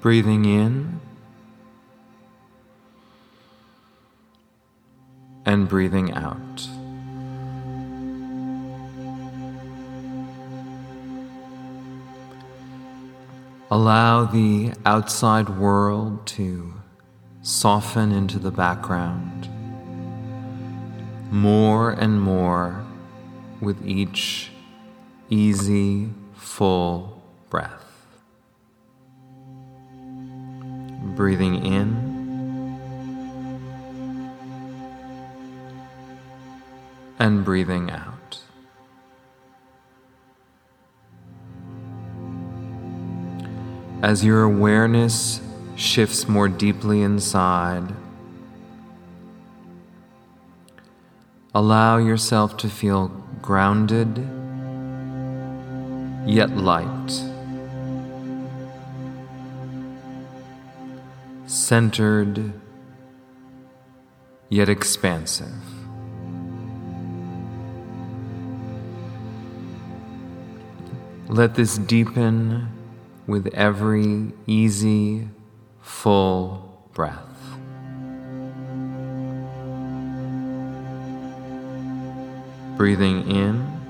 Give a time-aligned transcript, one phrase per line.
[0.00, 1.00] breathing in
[5.44, 6.68] and breathing out.
[13.70, 16.74] Allow the outside world to
[17.42, 19.48] soften into the background
[21.30, 22.84] more and more
[23.60, 24.50] with each
[25.28, 27.89] easy, full breath.
[31.20, 31.86] Breathing in.
[37.18, 38.38] And breathing out.
[44.02, 45.42] As your awareness
[45.76, 47.92] shifts more deeply inside,
[51.54, 53.08] allow yourself to feel
[53.42, 54.26] grounded
[56.26, 57.29] yet light,
[61.50, 62.52] centered
[64.48, 65.48] yet expansive.
[71.28, 72.68] Let this deepen
[73.26, 75.28] with every easy,
[75.80, 77.18] full breath.
[82.76, 83.80] Breathing in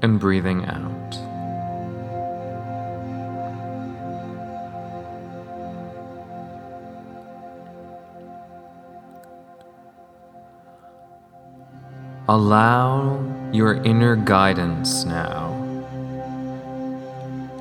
[0.00, 1.27] and breathing out.
[12.30, 15.48] Allow your inner guidance now,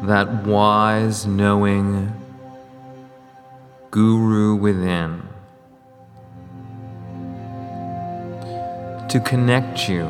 [0.03, 2.13] that wise, knowing
[3.91, 5.21] guru within,
[9.07, 10.03] to connect you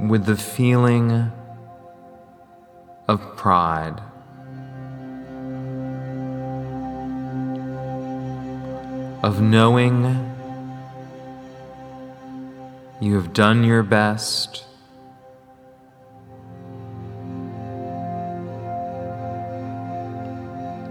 [0.00, 1.30] with the feeling
[3.06, 4.00] of pride.
[9.22, 10.31] Of knowing
[13.02, 14.64] you have done your best.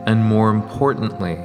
[0.06, 1.40] And more importantly,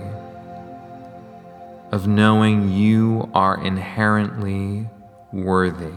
[1.93, 4.89] of knowing you are inherently
[5.33, 5.95] worthy.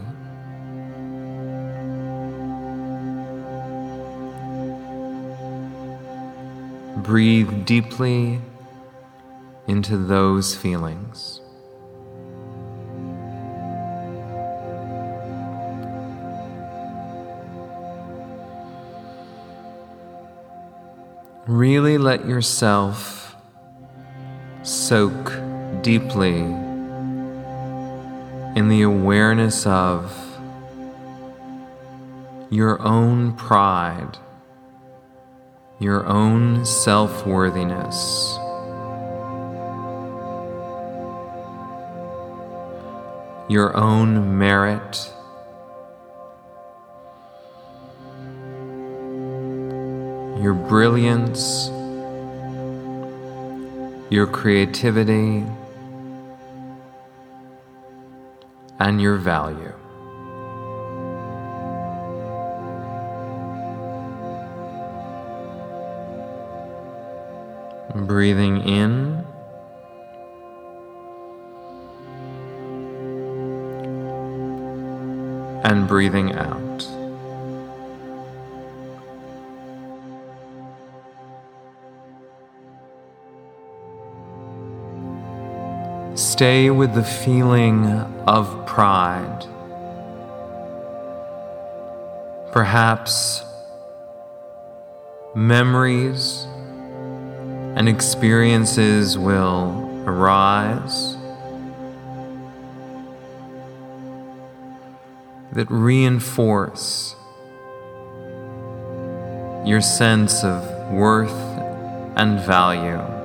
[7.02, 8.40] Breathe deeply
[9.66, 11.40] into those feelings.
[21.60, 23.36] Really let yourself
[24.62, 25.30] soak
[25.82, 26.38] deeply
[28.56, 30.10] in the awareness of
[32.48, 34.16] your own pride,
[35.78, 38.38] your own self worthiness.
[43.50, 45.12] Your own merit
[50.40, 51.68] your brilliance,
[54.10, 55.44] your creativity,
[58.78, 59.74] and your value.
[68.06, 69.26] Breathing in.
[75.62, 76.69] And breathing out.
[86.40, 87.84] Stay with the feeling
[88.26, 89.44] of pride.
[92.50, 93.44] Perhaps
[95.34, 96.46] memories
[97.76, 101.14] and experiences will arise
[105.52, 107.14] that reinforce
[109.66, 111.38] your sense of worth
[112.16, 113.19] and value.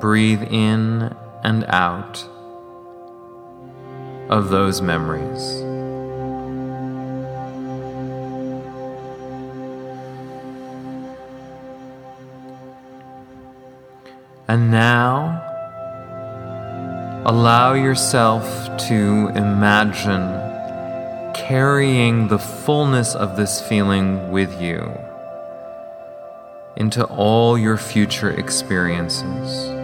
[0.00, 1.14] Breathe in
[1.44, 2.24] and out
[4.30, 5.60] of those memories.
[14.48, 15.46] And now,
[17.24, 18.44] allow yourself
[18.88, 20.40] to imagine
[21.34, 24.92] carrying the fullness of this feeling with you
[26.76, 29.79] into all your future experiences.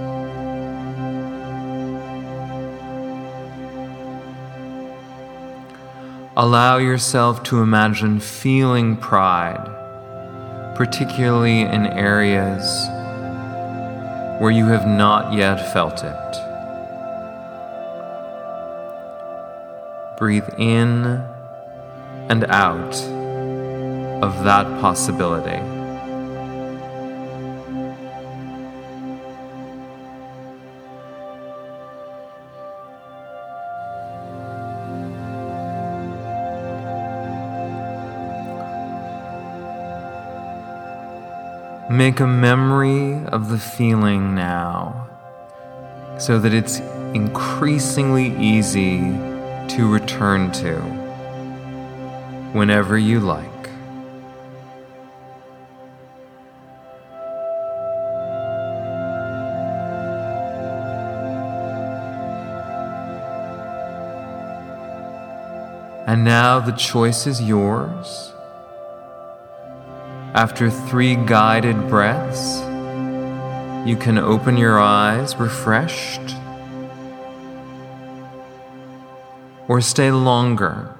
[6.38, 9.64] Allow yourself to imagine feeling pride,
[10.74, 12.86] particularly in areas
[14.38, 16.32] where you have not yet felt it.
[20.18, 21.06] Breathe in
[22.28, 22.94] and out
[24.22, 25.75] of that possibility.
[41.88, 45.08] Make a memory of the feeling now
[46.18, 46.80] so that it's
[47.14, 48.98] increasingly easy
[49.68, 50.80] to return to
[52.52, 53.48] whenever you like.
[66.08, 68.32] And now the choice is yours.
[70.36, 72.58] After three guided breaths,
[73.88, 76.36] you can open your eyes refreshed
[79.66, 80.94] or stay longer,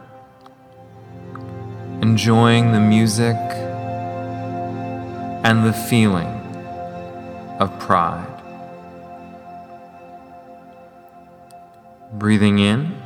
[2.00, 3.36] enjoying the music
[5.44, 6.32] and the feeling
[7.60, 8.42] of pride.
[12.14, 13.05] Breathing in.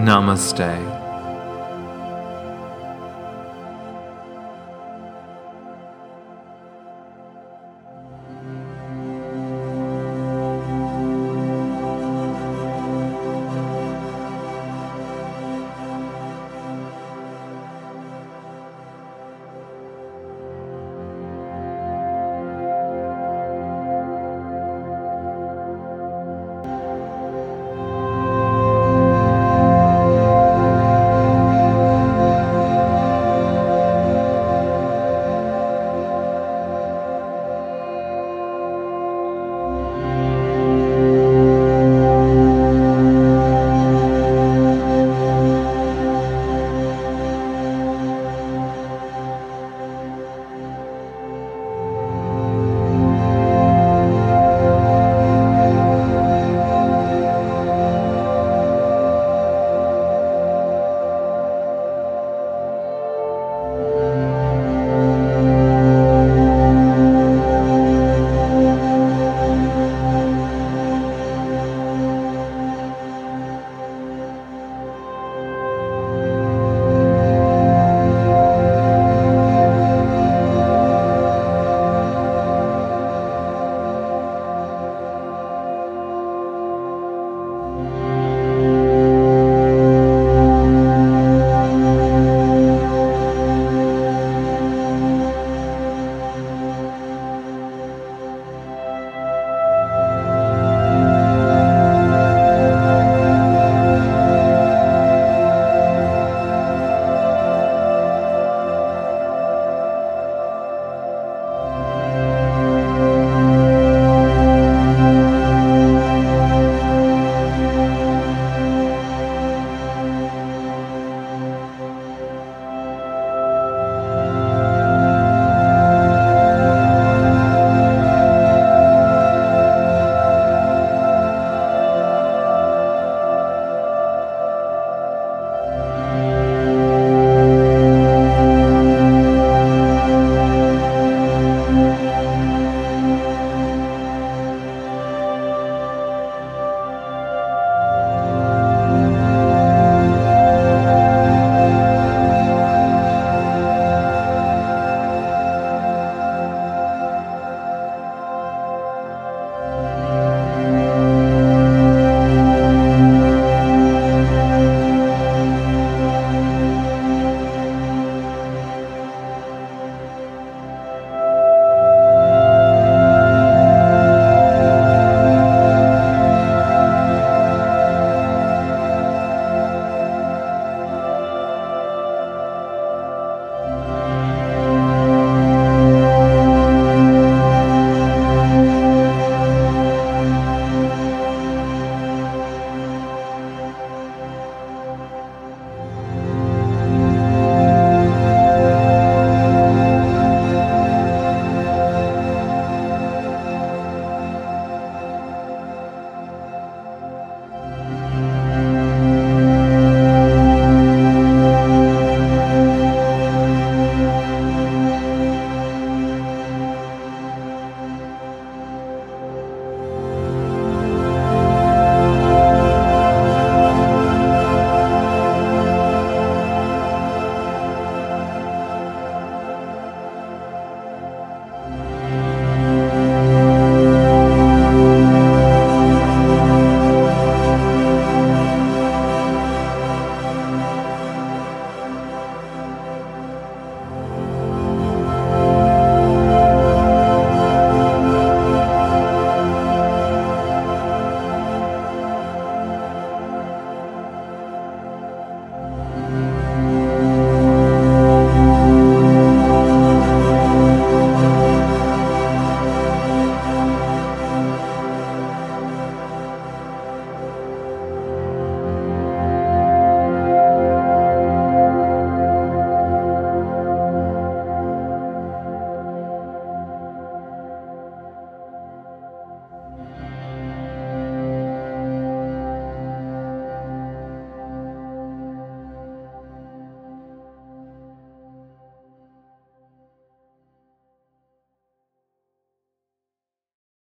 [0.00, 0.99] Namaste.